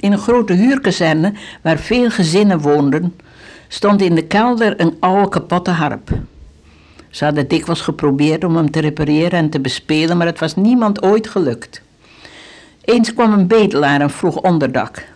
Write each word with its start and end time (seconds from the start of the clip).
In 0.00 0.12
een 0.12 0.18
grote 0.18 0.52
huurkazerne 0.52 1.32
waar 1.62 1.78
veel 1.78 2.10
gezinnen 2.10 2.60
woonden, 2.60 3.14
stond 3.68 4.02
in 4.02 4.14
de 4.14 4.26
kelder 4.26 4.80
een 4.80 4.96
oude 5.00 5.28
kapotte 5.28 5.70
harp. 5.70 6.10
Ze 7.10 7.24
hadden 7.24 7.48
dikwijls 7.48 7.80
geprobeerd 7.80 8.44
om 8.44 8.56
hem 8.56 8.70
te 8.70 8.80
repareren 8.80 9.38
en 9.38 9.50
te 9.50 9.60
bespelen, 9.60 10.16
maar 10.16 10.26
het 10.26 10.38
was 10.38 10.56
niemand 10.56 11.02
ooit 11.02 11.28
gelukt. 11.28 11.82
Eens 12.84 13.14
kwam 13.14 13.32
een 13.32 13.46
bedelaar 13.46 14.00
en 14.00 14.10
vroeg 14.10 14.36
onderdak. 14.36 15.06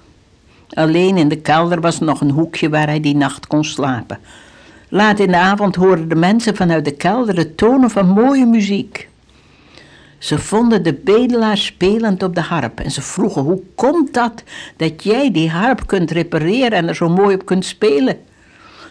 Alleen 0.69 1.17
in 1.17 1.29
de 1.29 1.41
kelder 1.41 1.81
was 1.81 1.99
nog 1.99 2.21
een 2.21 2.31
hoekje 2.31 2.69
waar 2.69 2.87
hij 2.87 3.01
die 3.01 3.17
nacht 3.17 3.47
kon 3.47 3.65
slapen. 3.65 4.19
Laat 4.89 5.19
in 5.19 5.27
de 5.27 5.37
avond 5.37 5.75
hoorden 5.75 6.09
de 6.09 6.15
mensen 6.15 6.57
vanuit 6.57 6.85
de 6.85 6.97
kelder 6.97 7.35
de 7.35 7.55
tonen 7.55 7.91
van 7.91 8.09
mooie 8.09 8.47
muziek. 8.47 9.09
Ze 10.23 10.39
vonden 10.39 10.83
de 10.83 10.95
bedelaar 10.95 11.57
spelend 11.57 12.23
op 12.23 12.35
de 12.35 12.41
harp 12.41 12.81
en 12.81 12.91
ze 12.91 13.03
vroegen: 13.03 13.43
Hoe 13.43 13.63
komt 13.75 14.15
dat 14.15 14.43
dat 14.77 15.03
jij 15.03 15.31
die 15.33 15.51
harp 15.51 15.87
kunt 15.87 16.11
repareren 16.11 16.73
en 16.73 16.89
er 16.89 16.97
zo 16.97 17.09
mooi 17.09 17.35
op 17.35 17.45
kunt 17.45 17.65
spelen? 17.65 18.19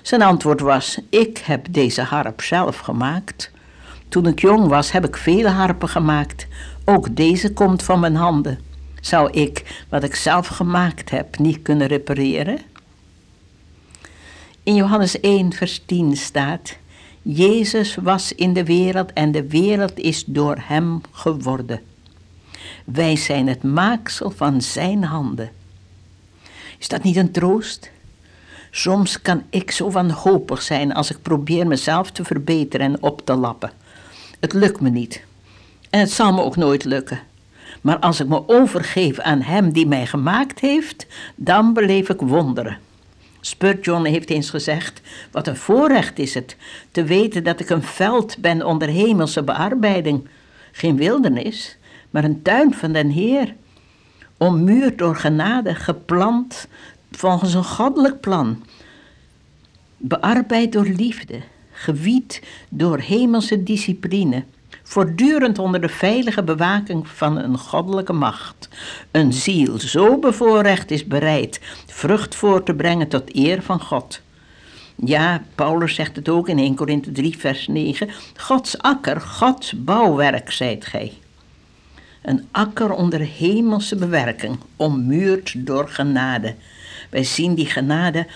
Zijn 0.02 0.21
antwoord 0.21 0.59
was: 0.59 0.99
Ik 1.09 1.38
heb 1.38 1.66
deze 1.70 2.02
harp 2.02 2.41
zelf 2.41 2.77
gemaakt. 2.77 3.52
Toen 4.09 4.27
ik 4.27 4.40
jong 4.40 4.67
was, 4.67 4.91
heb 4.91 5.05
ik 5.05 5.17
vele 5.17 5.49
harpen 5.49 5.90
gemaakt. 5.90 6.48
Ook 6.85 7.16
deze 7.16 7.54
komt 7.54 7.84
van 7.84 7.99
mijn 7.99 8.16
handen. 8.16 8.59
Zou 9.02 9.29
ik 9.32 9.85
wat 9.90 10.04
ik 10.04 10.16
zelf 10.16 10.48
gemaakt 10.48 11.09
heb 11.09 11.40
niet 11.40 11.62
kunnen 11.62 11.88
repareren? 11.88 12.59
In 14.63 14.76
Johannes 14.76 15.20
1, 15.20 15.54
vers 15.54 15.84
10 15.85 16.18
staat: 16.18 16.77
Jezus 17.21 17.95
was 17.95 18.34
in 18.34 18.53
de 18.53 18.63
wereld 18.63 19.13
en 19.13 19.31
de 19.31 19.48
wereld 19.48 19.99
is 19.99 20.23
door 20.25 20.57
hem 20.59 21.02
geworden. 21.12 21.81
Wij 22.85 23.16
zijn 23.16 23.48
het 23.48 23.63
maaksel 23.63 24.31
van 24.31 24.62
zijn 24.62 25.03
handen. 25.03 25.52
Is 26.77 26.88
dat 26.88 27.03
niet 27.03 27.15
een 27.15 27.31
troost? 27.31 27.91
Soms 28.71 29.21
kan 29.21 29.43
ik 29.49 29.71
zo 29.71 29.91
wanhopig 29.91 30.62
zijn 30.62 30.93
als 30.93 31.12
ik 31.12 31.21
probeer 31.21 31.68
mezelf 31.68 32.12
te 32.12 32.23
verbeteren 32.23 32.85
en 32.85 33.04
op 33.04 33.26
te 33.26 33.35
lappen. 33.35 33.71
Het 34.40 34.53
lukt 34.53 34.81
me 34.81 34.90
niet. 34.90 35.24
En 35.90 35.99
het 35.99 36.12
zal 36.12 36.34
me 36.34 36.41
ook 36.41 36.55
nooit 36.55 36.84
lukken. 36.84 37.20
Maar 37.81 37.99
als 37.99 38.20
ik 38.20 38.27
me 38.27 38.48
overgeef 38.48 39.20
aan 39.20 39.41
Hem 39.41 39.71
die 39.71 39.87
mij 39.87 40.05
gemaakt 40.05 40.59
heeft, 40.59 41.07
dan 41.35 41.74
beleef 41.74 42.09
ik 42.09 42.21
wonderen. 42.21 42.77
Spurgeon 43.41 44.05
heeft 44.05 44.29
eens 44.29 44.49
gezegd: 44.49 45.01
Wat 45.31 45.47
een 45.47 45.55
voorrecht 45.55 46.20
is 46.20 46.34
het 46.34 46.55
te 46.91 47.03
weten 47.03 47.43
dat 47.43 47.59
ik 47.59 47.70
een 47.70 47.84
veld 47.84 48.37
ben 48.37 48.65
onder 48.65 48.87
hemelse 48.87 49.43
bearbeiding. 49.43 50.27
Geen 50.71 50.97
wildernis, 50.97 51.77
maar 52.09 52.23
een 52.23 52.41
tuin 52.41 52.73
van 52.73 52.91
den 52.91 53.09
Heer. 53.09 53.55
Ommuurd 54.37 54.97
door 54.97 55.15
genade, 55.15 55.75
geplant 55.75 56.67
volgens 57.12 57.53
een 57.53 57.63
goddelijk 57.63 58.19
plan. 58.19 58.63
Bearbeid 59.97 60.71
door 60.71 60.87
liefde, 60.87 61.39
gewied 61.71 62.41
door 62.69 62.99
hemelse 62.99 63.63
discipline 63.63 64.44
voortdurend 64.91 65.59
onder 65.59 65.81
de 65.81 65.89
veilige 65.89 66.44
bewaking 66.44 67.07
van 67.07 67.38
een 67.38 67.57
goddelijke 67.57 68.13
macht. 68.13 68.69
Een 69.11 69.34
ziel 69.34 69.79
zo 69.79 70.19
bevoorrecht 70.19 70.91
is 70.91 71.06
bereid 71.06 71.59
vrucht 71.88 72.35
voor 72.35 72.63
te 72.63 72.73
brengen 72.73 73.07
tot 73.07 73.35
eer 73.35 73.62
van 73.62 73.81
God. 73.81 74.22
Ja, 74.95 75.44
Paulus 75.56 75.95
zegt 75.95 76.16
het 76.16 76.29
ook 76.29 76.50
in 76.50 76.57
1 76.57 76.75
Korinthe 76.75 77.12
3, 77.12 77.38
vers 77.38 77.67
9. 77.67 78.09
Gods 78.35 78.78
akker, 78.78 79.22
Gods 79.22 79.73
bouwwerk, 79.84 80.51
zijt 80.51 80.85
gij. 80.85 81.13
Een 82.22 82.47
akker 82.51 82.91
onder 82.91 83.19
hemelse 83.19 83.95
bewerking, 83.95 84.57
ommuurd 84.75 85.66
door 85.66 85.88
genade. 85.89 86.56
Wij 87.09 87.23
zien 87.23 87.56
die 87.56 87.66
genade 87.66 88.28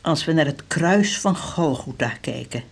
als 0.00 0.24
we 0.24 0.32
naar 0.32 0.46
het 0.46 0.62
kruis 0.66 1.18
van 1.20 1.36
Golgotha 1.36 2.12
kijken. 2.20 2.62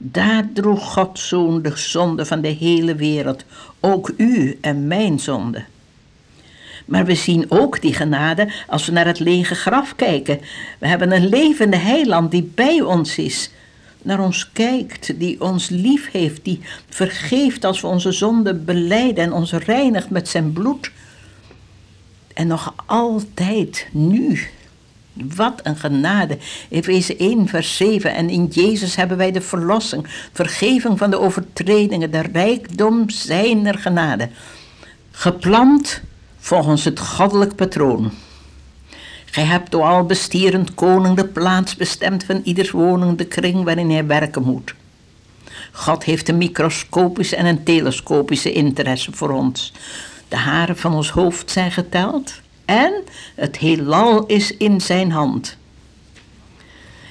Daar 0.00 0.48
droeg 0.54 0.92
Gods 0.92 1.28
zoon 1.28 1.62
de 1.62 1.72
zonde 1.74 2.26
van 2.26 2.40
de 2.40 2.48
hele 2.48 2.94
wereld, 2.94 3.44
ook 3.80 4.12
u 4.16 4.58
en 4.60 4.86
mijn 4.86 5.18
zonde. 5.18 5.64
Maar 6.84 7.04
we 7.04 7.14
zien 7.14 7.44
ook 7.48 7.80
die 7.80 7.94
genade 7.94 8.52
als 8.66 8.86
we 8.86 8.92
naar 8.92 9.06
het 9.06 9.18
lege 9.18 9.54
graf 9.54 9.96
kijken. 9.96 10.40
We 10.78 10.86
hebben 10.86 11.12
een 11.12 11.28
levende 11.28 11.76
heiland 11.76 12.30
die 12.30 12.50
bij 12.54 12.80
ons 12.80 13.18
is, 13.18 13.50
naar 14.02 14.20
ons 14.20 14.52
kijkt, 14.52 15.18
die 15.18 15.40
ons 15.40 15.68
lief 15.68 16.10
heeft, 16.10 16.44
die 16.44 16.60
vergeeft 16.88 17.64
als 17.64 17.80
we 17.80 17.86
onze 17.86 18.12
zonde 18.12 18.54
beleiden 18.54 19.24
en 19.24 19.32
ons 19.32 19.52
reinigt 19.52 20.10
met 20.10 20.28
zijn 20.28 20.52
bloed. 20.52 20.90
En 22.34 22.46
nog 22.46 22.74
altijd, 22.86 23.86
nu, 23.92 24.48
wat 25.36 25.60
een 25.62 25.76
genade. 25.76 26.38
Efeze 26.68 27.16
1, 27.16 27.48
vers 27.48 27.76
7. 27.76 28.14
En 28.14 28.30
in 28.30 28.46
Jezus 28.46 28.96
hebben 28.96 29.16
wij 29.16 29.32
de 29.32 29.40
verlossing, 29.40 30.28
vergeving 30.32 30.98
van 30.98 31.10
de 31.10 31.18
overtredingen, 31.18 32.10
de 32.10 32.22
rijkdom 32.32 33.10
zijner 33.10 33.78
genade. 33.78 34.28
Geplant 35.10 36.00
volgens 36.38 36.84
het 36.84 37.00
goddelijk 37.00 37.54
patroon. 37.54 38.10
Gij 39.24 39.44
hebt 39.44 39.70
door 39.70 39.84
al 39.84 40.04
bestierend 40.04 40.74
koning 40.74 41.16
de 41.16 41.26
plaats 41.26 41.76
bestemd 41.76 42.24
van 42.24 42.40
ieders 42.44 42.70
woning, 42.70 43.18
de 43.18 43.26
kring 43.26 43.64
waarin 43.64 43.90
hij 43.90 44.06
werken 44.06 44.42
moet. 44.42 44.74
God 45.72 46.04
heeft 46.04 46.28
een 46.28 46.38
microscopische 46.38 47.36
en 47.36 47.46
een 47.46 47.62
telescopische 47.62 48.52
interesse 48.52 49.12
voor 49.12 49.30
ons. 49.30 49.72
De 50.28 50.36
haren 50.36 50.76
van 50.76 50.94
ons 50.94 51.10
hoofd 51.10 51.50
zijn 51.50 51.72
geteld 51.72 52.40
en 52.68 52.92
het 53.34 53.56
heelal 53.56 54.26
is 54.26 54.56
in 54.56 54.80
zijn 54.80 55.10
hand. 55.10 55.56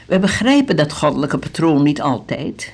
We 0.06 0.20
begrijpen 0.20 0.76
dat 0.76 0.94
goddelijke 0.94 1.38
patroon 1.38 1.84
niet 1.84 2.02
altijd. 2.02 2.74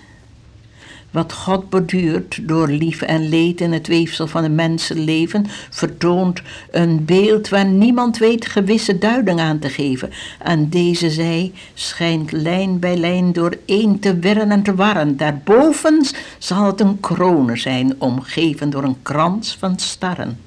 Wat 1.12 1.34
God 1.34 1.70
borduurt 1.70 2.48
door 2.48 2.68
lief 2.68 3.02
en 3.02 3.30
leed 3.30 3.62
in 3.62 3.72
het 3.72 3.88
weefsel 3.88 4.28
van 4.28 4.44
een 4.44 4.56
mensenleven, 4.56 5.46
vertoont 5.70 6.42
een 6.72 7.06
beeld 7.06 7.50
waar 7.50 7.66
niemand 7.66 8.18
weet 8.18 8.46
gewisse 8.46 8.98
duiding 8.98 9.40
aan 9.40 9.60
te 9.60 9.70
geven. 9.70 10.12
Aan 10.42 10.70
deze 10.70 11.10
zij 11.10 11.52
schijnt 11.74 12.32
lijn 12.32 12.80
bij 12.80 12.98
lijn 12.98 13.34
door 13.34 13.58
één 13.66 14.00
te 14.00 14.20
wirren 14.20 14.52
en 14.52 14.64
te 14.64 14.76
warren. 14.76 15.18
Daarboven 15.18 16.06
zal 16.38 16.66
het 16.66 16.80
een 16.80 17.00
kronen 17.00 17.58
zijn, 17.58 17.96
omgeven 17.98 18.70
door 18.70 18.84
een 18.84 19.02
krans 19.02 19.56
van 19.60 19.80
starren. 19.80 20.38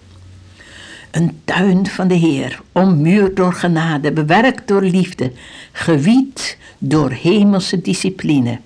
Een 1.16 1.40
tuin 1.44 1.86
van 1.86 2.08
de 2.08 2.14
Heer, 2.14 2.60
ommuurd 2.72 3.36
door 3.36 3.52
genade, 3.52 4.12
bewerkt 4.12 4.68
door 4.68 4.82
liefde, 4.82 5.32
gewied 5.72 6.58
door 6.78 7.10
hemelse 7.10 7.80
discipline. 7.80 8.58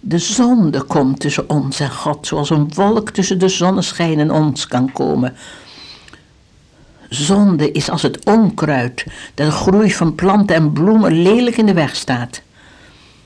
De 0.00 0.18
zonde 0.18 0.82
komt 0.82 1.20
tussen 1.20 1.50
ons 1.50 1.80
en 1.80 1.90
God, 1.90 2.26
zoals 2.26 2.50
een 2.50 2.70
wolk 2.74 3.10
tussen 3.10 3.38
de 3.38 3.48
zonneschijn 3.48 4.18
en 4.18 4.30
ons 4.30 4.66
kan 4.66 4.92
komen. 4.92 5.34
Zonde 7.08 7.72
is 7.72 7.90
als 7.90 8.02
het 8.02 8.24
onkruid 8.24 9.04
dat 9.34 9.46
de 9.46 9.52
groei 9.52 9.92
van 9.92 10.14
planten 10.14 10.56
en 10.56 10.72
bloemen 10.72 11.22
lelijk 11.22 11.56
in 11.56 11.66
de 11.66 11.74
weg 11.74 11.96
staat. 11.96 12.42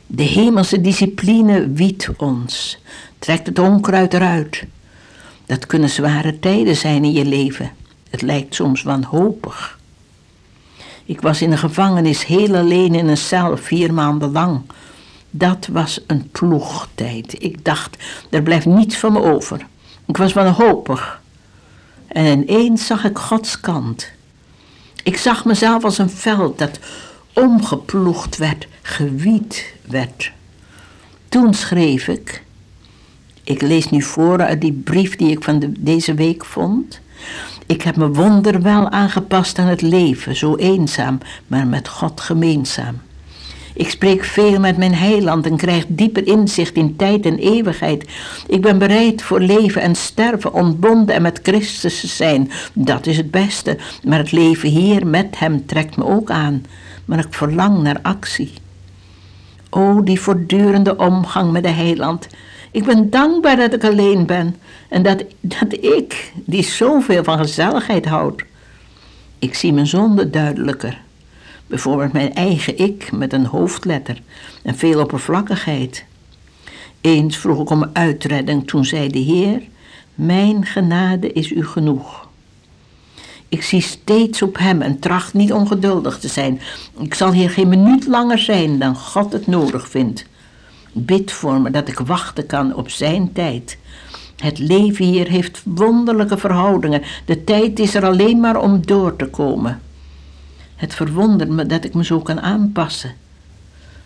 De 0.07 0.23
hemelse 0.23 0.81
discipline 0.81 1.71
wiedt 1.73 2.09
ons, 2.17 2.79
trekt 3.19 3.47
het 3.47 3.59
onkruid 3.59 4.15
eruit. 4.15 4.65
Dat 5.47 5.67
kunnen 5.67 5.89
zware 5.89 6.39
tijden 6.39 6.77
zijn 6.77 7.05
in 7.05 7.13
je 7.13 7.25
leven. 7.25 7.80
Het 8.11 8.23
lijkt 8.23 8.55
soms 8.55 8.83
wanhopig. 8.83 9.79
Ik 11.05 11.21
was 11.21 11.43
in 11.43 11.51
de 11.51 11.57
gevangenis 11.57 12.27
heel 12.27 12.57
alleen 12.57 12.95
in 12.95 13.09
een 13.09 13.17
cel, 13.17 13.57
vier 13.57 13.95
maanden 13.95 14.33
lang. 14.33 14.61
Dat 15.31 15.69
was 15.73 16.01
een 16.07 16.29
ploegtijd. 16.31 17.43
Ik 17.43 17.65
dacht, 17.65 17.97
er 18.31 18.43
blijft 18.43 18.67
niets 18.67 18.97
van 18.97 19.13
me 19.13 19.23
over. 19.23 19.67
Ik 20.07 20.17
was 20.17 20.33
wanhopig. 20.33 21.21
En 22.07 22.27
ineens 22.27 22.87
zag 22.87 23.05
ik 23.05 23.19
Gods 23.19 23.61
kant. 23.61 24.11
Ik 25.03 25.17
zag 25.17 25.45
mezelf 25.45 25.85
als 25.85 25.99
een 25.99 26.11
veld 26.11 26.59
dat 26.59 26.79
omgeploegd 27.33 28.37
werd, 28.37 28.67
gewied 28.83 29.75
werd. 29.87 30.33
Toen 31.29 31.55
schreef 31.55 32.09
ik, 32.09 32.45
ik 33.45 33.63
lees 33.63 33.91
nu 33.91 34.03
voor 34.03 34.41
uit 34.41 34.61
die 34.61 34.73
brief 34.73 35.17
die 35.17 35.31
ik 35.31 35.45
van 35.45 35.59
de, 35.59 35.73
deze 35.83 36.15
week 36.15 36.45
vond. 36.45 37.01
Ik 37.71 37.83
heb 37.83 37.97
me 37.97 38.09
wonderwel 38.09 38.89
aangepast 38.91 39.59
aan 39.59 39.67
het 39.67 39.83
leven, 39.83 40.37
zo 40.37 40.57
eenzaam, 40.57 41.19
maar 41.47 41.67
met 41.67 41.89
God 41.89 42.21
gemeenzaam. 42.21 43.01
Ik 43.75 43.91
spreek 43.91 44.25
veel 44.25 44.61
met 44.61 44.77
mijn 44.77 44.95
heiland 44.95 45.47
en 45.47 45.57
krijg 45.57 45.85
dieper 45.89 46.27
inzicht 46.27 46.75
in 46.75 46.97
tijd 46.97 47.27
en 47.27 47.39
eeuwigheid. 47.39 48.09
Ik 48.47 48.61
ben 48.61 48.79
bereid 48.79 49.23
voor 49.23 49.41
leven 49.41 49.83
en 49.83 49.95
sterven, 49.95 50.53
ontbonden 50.53 51.15
en 51.15 51.23
met 51.23 51.41
Christus 51.43 52.01
te 52.01 52.07
zijn. 52.07 52.51
Dat 52.73 53.07
is 53.07 53.17
het 53.17 53.31
beste, 53.31 53.79
maar 54.05 54.19
het 54.19 54.33
leven 54.33 54.69
hier 54.69 55.07
met 55.07 55.39
hem 55.39 55.67
trekt 55.67 55.97
me 55.97 56.05
ook 56.05 56.31
aan. 56.31 56.65
Maar 57.05 57.19
ik 57.19 57.35
verlang 57.35 57.83
naar 57.83 57.99
actie. 58.03 58.53
O, 59.69 60.03
die 60.03 60.21
voortdurende 60.21 60.97
omgang 60.97 61.53
met 61.53 61.63
de 61.63 61.69
heiland. 61.69 62.29
Ik 62.71 62.85
ben 62.85 63.11
dankbaar 63.11 63.57
dat 63.57 63.73
ik 63.73 63.85
alleen 63.85 64.27
ben 64.27 64.57
en 64.89 65.03
dat, 65.03 65.25
dat 65.41 65.73
ik, 65.73 66.33
die 66.45 66.63
zoveel 66.63 67.25
van 67.25 67.39
gezelligheid 67.39 68.05
houdt, 68.05 68.43
Ik 69.39 69.55
zie 69.55 69.73
mijn 69.73 69.87
zonde 69.87 70.31
duidelijker. 70.31 71.01
Bijvoorbeeld 71.67 72.13
mijn 72.13 72.35
eigen 72.35 72.79
ik 72.79 73.13
met 73.13 73.33
een 73.33 73.47
hoofdletter 73.47 74.23
en 74.63 74.77
veel 74.77 75.01
oppervlakkigheid. 75.01 76.05
Eens 77.01 77.37
vroeg 77.37 77.61
ik 77.61 77.71
om 77.71 77.91
uitredding, 77.93 78.67
toen 78.67 78.85
zei 78.85 79.09
de 79.09 79.19
Heer: 79.19 79.63
Mijn 80.15 80.67
genade 80.67 81.33
is 81.33 81.51
u 81.51 81.67
genoeg. 81.67 82.29
Ik 83.49 83.63
zie 83.63 83.81
steeds 83.81 84.43
op 84.43 84.59
Hem 84.59 84.83
en 84.83 84.99
tracht 84.99 85.35
niet 85.35 85.53
ongeduldig 85.53 86.19
te 86.19 86.29
zijn. 86.29 86.61
Ik 86.99 87.15
zal 87.15 87.33
hier 87.33 87.51
geen 87.51 87.69
minuut 87.69 88.07
langer 88.07 88.39
zijn 88.39 88.79
dan 88.79 88.97
God 88.97 89.33
het 89.33 89.47
nodig 89.47 89.89
vindt. 89.89 90.25
Bid 90.93 91.33
voor 91.33 91.61
me 91.61 91.71
dat 91.71 91.89
ik 91.89 91.99
wachten 91.99 92.47
kan 92.47 92.75
op 92.75 92.91
Zijn 92.91 93.33
tijd. 93.33 93.79
Het 94.37 94.59
leven 94.59 95.05
hier 95.05 95.29
heeft 95.29 95.63
wonderlijke 95.65 96.39
verhoudingen. 96.39 97.03
De 97.25 97.45
tijd 97.45 97.79
is 97.79 97.95
er 97.95 98.05
alleen 98.05 98.41
maar 98.41 98.61
om 98.61 98.87
door 98.87 99.17
te 99.17 99.27
komen. 99.27 99.81
Het 100.77 100.95
verwondert 100.95 101.51
me 101.51 101.67
dat 101.67 101.85
ik 101.85 101.95
me 101.95 102.05
zo 102.05 102.21
kan 102.21 102.41
aanpassen. 102.41 103.15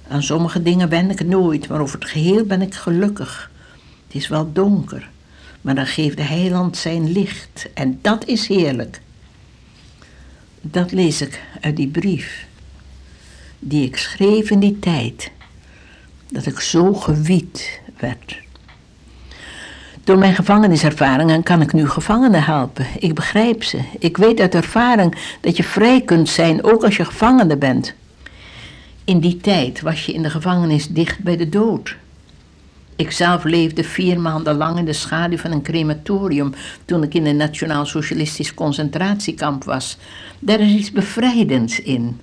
Aan 0.08 0.22
sommige 0.22 0.62
dingen 0.62 0.88
ben 0.88 1.10
ik 1.10 1.26
nooit, 1.26 1.68
maar 1.68 1.80
over 1.80 1.98
het 1.98 2.08
geheel 2.08 2.44
ben 2.44 2.62
ik 2.62 2.74
gelukkig. 2.74 3.50
Het 4.06 4.16
is 4.16 4.28
wel 4.28 4.52
donker, 4.52 5.08
maar 5.60 5.74
dan 5.74 5.86
geeft 5.86 6.16
de 6.16 6.22
heiland 6.22 6.76
zijn 6.76 7.12
licht 7.12 7.68
en 7.74 7.98
dat 8.02 8.26
is 8.26 8.48
heerlijk. 8.48 9.00
Dat 10.60 10.92
lees 10.92 11.20
ik 11.20 11.42
uit 11.60 11.76
die 11.76 11.88
brief 11.88 12.46
die 13.66 13.84
ik 13.86 13.96
schreef 13.96 14.50
in 14.50 14.58
die 14.58 14.78
tijd, 14.78 15.30
dat 16.34 16.46
ik 16.46 16.60
zo 16.60 16.94
gewied 16.94 17.80
werd. 17.98 18.42
Door 20.04 20.18
mijn 20.18 20.34
gevangeniservaringen 20.34 21.42
kan 21.42 21.60
ik 21.60 21.72
nu 21.72 21.88
gevangenen 21.88 22.44
helpen. 22.44 22.86
Ik 22.98 23.14
begrijp 23.14 23.64
ze. 23.64 23.78
Ik 23.98 24.16
weet 24.16 24.40
uit 24.40 24.54
ervaring 24.54 25.36
dat 25.40 25.56
je 25.56 25.62
vrij 25.62 26.00
kunt 26.00 26.28
zijn, 26.28 26.64
ook 26.64 26.84
als 26.84 26.96
je 26.96 27.04
gevangene 27.04 27.56
bent. 27.56 27.94
In 29.04 29.20
die 29.20 29.36
tijd 29.36 29.80
was 29.80 30.06
je 30.06 30.12
in 30.12 30.22
de 30.22 30.30
gevangenis 30.30 30.88
dicht 30.88 31.18
bij 31.18 31.36
de 31.36 31.48
dood. 31.48 31.96
Ik 32.96 33.10
zelf 33.10 33.44
leefde 33.44 33.84
vier 33.84 34.20
maanden 34.20 34.56
lang 34.56 34.78
in 34.78 34.84
de 34.84 34.92
schaduw 34.92 35.38
van 35.38 35.52
een 35.52 35.62
crematorium 35.62 36.52
toen 36.84 37.02
ik 37.02 37.14
in 37.14 37.26
een 37.26 37.36
Nationaal 37.36 37.86
Socialistisch 37.86 38.54
concentratiekamp 38.54 39.64
was. 39.64 39.98
Daar 40.38 40.60
is 40.60 40.72
iets 40.72 40.92
bevrijdends 40.92 41.80
in. 41.80 42.20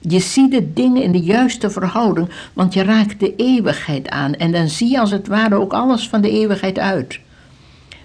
Je 0.00 0.20
ziet 0.20 0.50
de 0.50 0.72
dingen 0.72 1.02
in 1.02 1.12
de 1.12 1.20
juiste 1.20 1.70
verhouding, 1.70 2.28
want 2.52 2.74
je 2.74 2.82
raakt 2.82 3.20
de 3.20 3.36
eeuwigheid 3.36 4.08
aan 4.08 4.34
en 4.34 4.52
dan 4.52 4.68
zie 4.68 4.90
je 4.90 5.00
als 5.00 5.10
het 5.10 5.26
ware 5.26 5.54
ook 5.54 5.72
alles 5.72 6.08
van 6.08 6.20
de 6.20 6.30
eeuwigheid 6.30 6.78
uit. 6.78 7.20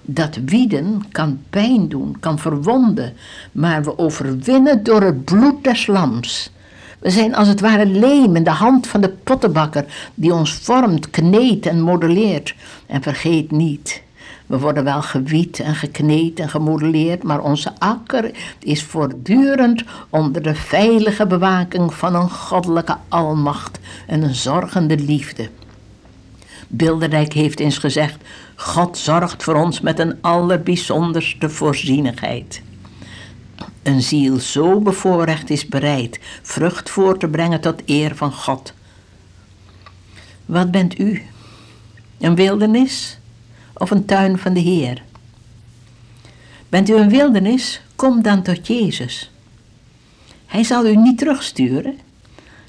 Dat 0.01 0.39
wieden 0.45 1.03
kan 1.11 1.39
pijn 1.49 1.89
doen, 1.89 2.19
kan 2.19 2.39
verwonden, 2.39 3.13
maar 3.51 3.83
we 3.83 3.97
overwinnen 3.97 4.83
door 4.83 5.01
het 5.01 5.23
bloed 5.25 5.63
des 5.63 5.87
lams. 5.87 6.51
We 6.99 7.09
zijn 7.09 7.35
als 7.35 7.47
het 7.47 7.59
ware 7.59 7.85
leem 7.85 8.35
in 8.35 8.43
de 8.43 8.49
hand 8.49 8.87
van 8.87 9.01
de 9.01 9.09
pottenbakker 9.09 9.85
die 10.15 10.33
ons 10.33 10.53
vormt, 10.53 11.09
kneedt 11.09 11.65
en 11.65 11.81
modelleert. 11.81 12.55
En 12.85 13.01
vergeet 13.01 13.51
niet, 13.51 14.01
we 14.53 14.59
worden 14.59 14.83
wel 14.83 15.01
gewied 15.01 15.59
en 15.59 15.75
gekneed 15.75 16.39
en 16.39 16.49
gemodelleerd, 16.49 17.23
maar 17.23 17.41
onze 17.41 17.71
akker 17.79 18.31
is 18.59 18.83
voortdurend 18.83 19.83
onder 20.09 20.43
de 20.43 20.55
veilige 20.55 21.27
bewaking 21.27 21.93
van 21.93 22.15
een 22.15 22.29
goddelijke 22.29 22.97
almacht 23.07 23.79
en 24.07 24.21
een 24.21 24.35
zorgende 24.35 24.97
liefde. 24.97 25.49
Bilderijk 26.67 27.33
heeft 27.33 27.59
eens 27.59 27.77
gezegd: 27.77 28.17
God 28.55 28.97
zorgt 28.97 29.43
voor 29.43 29.55
ons 29.55 29.81
met 29.81 29.99
een 29.99 30.17
allerbijzonderste 30.21 31.49
voorzienigheid. 31.49 32.61
Een 33.83 34.01
ziel 34.01 34.39
zo 34.39 34.79
bevoorrecht 34.79 35.49
is 35.49 35.67
bereid 35.67 36.19
vrucht 36.41 36.89
voor 36.89 37.17
te 37.17 37.27
brengen 37.27 37.61
tot 37.61 37.81
eer 37.85 38.15
van 38.15 38.31
God. 38.31 38.73
Wat 40.45 40.71
bent 40.71 40.99
u? 40.99 41.21
Een 42.19 42.35
wildernis 42.35 43.17
of 43.73 43.91
een 43.91 44.05
tuin 44.05 44.37
van 44.37 44.53
de 44.53 44.59
Heer? 44.59 45.01
Bent 46.69 46.89
u 46.89 46.95
een 46.95 47.09
wildernis? 47.09 47.81
Kom 47.95 48.21
dan 48.21 48.41
tot 48.41 48.67
Jezus. 48.67 49.31
Hij 50.45 50.63
zal 50.63 50.85
u 50.85 50.95
niet 50.95 51.17
terugsturen. 51.17 51.99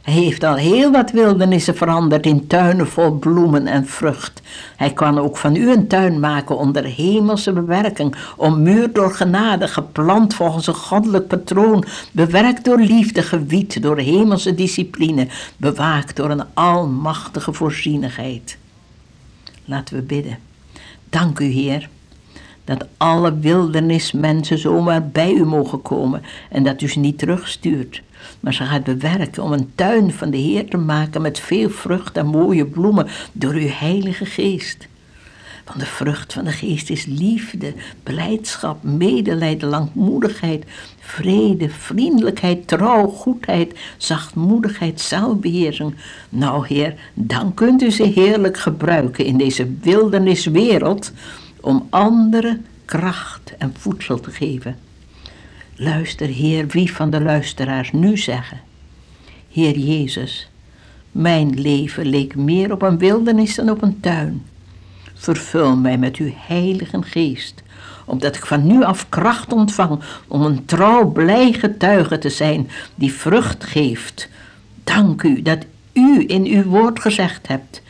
Hij 0.05 0.15
heeft 0.15 0.45
al 0.45 0.55
heel 0.55 0.91
wat 0.91 1.11
wildernissen 1.11 1.77
veranderd 1.77 2.27
in 2.27 2.47
tuinen 2.47 2.89
vol 2.89 3.11
bloemen 3.11 3.67
en 3.67 3.87
vrucht. 3.87 4.43
Hij 4.77 4.93
kan 4.93 5.19
ook 5.19 5.37
van 5.37 5.57
u 5.57 5.71
een 5.71 5.87
tuin 5.89 6.21
maken 6.21 6.57
onder 6.57 6.85
hemelse 6.85 7.53
bewerking, 7.53 8.17
muur 8.57 8.93
door 8.93 9.15
genade, 9.15 9.69
geplant 9.69 10.35
volgens 10.35 10.67
een 10.67 10.75
goddelijk 10.75 11.27
patroon, 11.27 11.85
bewerkt 12.13 12.65
door 12.65 12.79
liefde, 12.79 13.23
gewied 13.23 13.83
door 13.83 13.99
hemelse 13.99 14.55
discipline, 14.55 15.27
bewaakt 15.57 16.17
door 16.17 16.31
een 16.31 16.45
almachtige 16.55 17.53
voorzienigheid. 17.53 18.57
Laten 19.65 19.97
we 19.97 20.03
bidden. 20.03 20.54
Dank 21.15 21.39
u, 21.39 21.45
Heer, 21.45 21.89
dat 22.65 22.87
alle 22.97 23.39
wildernismensen 23.39 24.59
zomaar 24.59 25.09
bij 25.09 25.33
u 25.33 25.45
mogen 25.45 25.83
komen 25.83 26.23
en 26.51 26.63
dat 26.63 26.83
u 26.83 26.89
ze 26.89 26.99
niet 26.99 27.19
terugstuurt 27.19 28.03
maar 28.41 28.55
ze 28.55 28.65
gaat 28.65 28.85
bewerken 28.85 29.43
om 29.43 29.53
een 29.53 29.73
tuin 29.75 30.13
van 30.13 30.31
de 30.31 30.37
Heer 30.37 30.69
te 30.69 30.77
maken 30.77 31.23
met 31.23 31.41
veel 31.41 31.71
vrucht 31.71 32.17
en 32.17 32.27
mooie 32.27 32.67
bloemen 32.67 33.07
door 33.33 33.53
uw 33.53 33.69
Heilige 33.69 34.25
Geest. 34.25 34.89
Want 35.65 35.81
de 35.81 35.87
vrucht 35.87 36.33
van 36.33 36.45
de 36.45 36.53
Geest 36.53 36.91
is 36.91 37.05
liefde, 37.07 37.75
blijdschap, 38.03 38.83
medelijden, 38.83 39.69
langmoedigheid, 39.69 40.65
vrede, 41.01 41.71
vriendelijkheid, 41.71 42.69
trouw, 42.69 43.09
goedheid, 43.09 43.79
zachtmoedigheid, 43.97 45.01
zelfbeheersing. 45.01 45.95
Nou, 46.29 46.67
Heer, 46.67 46.95
dan 47.15 47.55
kunt 47.55 47.83
u 47.83 47.91
ze 47.91 48.03
heerlijk 48.03 48.59
gebruiken 48.59 49.25
in 49.25 49.37
deze 49.37 49.75
wilderniswereld 49.81 51.13
om 51.61 51.87
anderen 51.91 52.67
kracht 52.85 53.57
en 53.59 53.75
voedsel 53.79 54.21
te 54.21 54.31
geven. 54.31 54.77
Luister, 55.77 56.27
Heer, 56.27 56.67
wie 56.67 56.93
van 56.93 57.11
de 57.11 57.21
luisteraars 57.21 57.93
nu 57.93 58.17
zeggen: 58.17 58.61
Heer 59.51 59.79
Jezus, 59.79 60.49
mijn 61.13 61.61
leven 61.61 62.07
leek 62.07 62.35
meer 62.35 62.73
op 62.73 62.83
een 62.83 62.99
wildernis 62.99 63.55
dan 63.55 63.71
op 63.71 63.83
een 63.83 64.01
tuin. 64.01 64.43
Vervul 65.15 65.77
mij 65.77 65.99
met 65.99 66.17
uw 66.17 66.31
heilige 66.35 67.03
geest, 67.03 67.63
omdat 68.05 68.37
ik 68.37 68.47
van 68.47 68.67
nu 68.67 68.85
af 68.85 69.09
kracht 69.09 69.53
ontvang 69.53 70.01
om 70.29 70.43
een 70.43 70.65
trouw, 70.65 71.07
blij 71.07 71.53
getuige 71.53 72.19
te 72.19 72.31
zijn 72.31 72.71
die 72.95 73.13
vrucht 73.13 73.65
geeft. 73.65 74.29
Dank 74.85 75.23
u 75.23 75.43
dat 75.43 75.65
u 75.93 76.25
in 76.27 76.45
uw 76.45 76.63
woord 76.63 77.01
gezegd 77.01 77.49
hebt. 77.49 77.83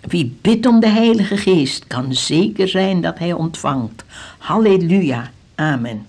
Wie 0.00 0.36
bidt 0.40 0.66
om 0.66 0.80
de 0.80 0.88
Heilige 0.88 1.36
Geest 1.36 1.86
kan 1.86 2.14
zeker 2.14 2.68
zijn 2.68 3.00
dat 3.00 3.18
hij 3.18 3.32
ontvangt. 3.32 4.04
Halleluja. 4.38 5.30
Amen. 5.54 6.06